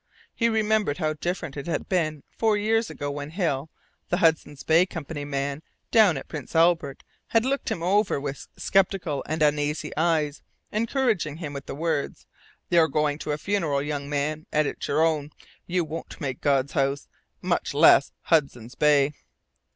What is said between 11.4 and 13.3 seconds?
with the words: "You're going